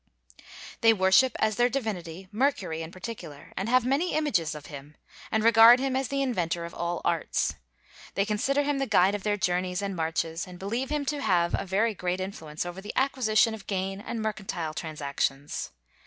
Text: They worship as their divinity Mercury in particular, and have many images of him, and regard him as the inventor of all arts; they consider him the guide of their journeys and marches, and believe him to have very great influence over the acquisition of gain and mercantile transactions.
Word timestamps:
They 0.81 0.93
worship 0.93 1.35
as 1.37 1.57
their 1.57 1.69
divinity 1.69 2.27
Mercury 2.31 2.81
in 2.81 2.91
particular, 2.91 3.53
and 3.55 3.69
have 3.69 3.85
many 3.85 4.15
images 4.15 4.55
of 4.55 4.65
him, 4.65 4.95
and 5.31 5.43
regard 5.43 5.79
him 5.79 5.95
as 5.95 6.07
the 6.07 6.23
inventor 6.23 6.65
of 6.65 6.73
all 6.73 7.01
arts; 7.05 7.53
they 8.15 8.25
consider 8.25 8.63
him 8.63 8.79
the 8.79 8.87
guide 8.87 9.13
of 9.13 9.21
their 9.21 9.37
journeys 9.37 9.79
and 9.83 9.95
marches, 9.95 10.47
and 10.47 10.57
believe 10.57 10.89
him 10.89 11.05
to 11.05 11.21
have 11.21 11.51
very 11.51 11.93
great 11.93 12.19
influence 12.19 12.65
over 12.65 12.81
the 12.81 12.93
acquisition 12.95 13.53
of 13.53 13.67
gain 13.67 14.01
and 14.01 14.23
mercantile 14.23 14.73
transactions. 14.73 15.69